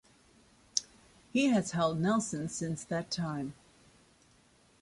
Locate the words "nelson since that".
1.99-3.11